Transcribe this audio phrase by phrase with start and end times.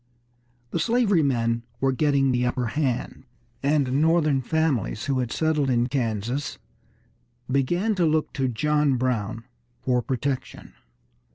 [0.71, 3.23] The slavery men were getting the upper hand,
[3.61, 6.57] and Northern families who had settled in Kansas
[7.47, 9.43] began to look to John Brown
[9.83, 10.73] for protection.